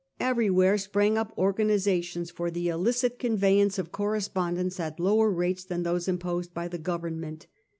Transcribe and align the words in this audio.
Everywhere 0.19 0.79
sprang 0.79 1.15
up 1.15 1.31
organisations 1.37 2.31
for 2.31 2.49
the 2.49 2.69
illicit 2.69 3.19
conveyance 3.19 3.77
of 3.77 3.91
correspondence 3.91 4.79
at 4.79 4.99
lower 4.99 5.29
rates 5.29 5.63
than 5.63 5.83
those 5.83 6.07
imposed 6.07 6.55
by 6.55 6.67
the 6.69 6.79
Government. 6.79 7.45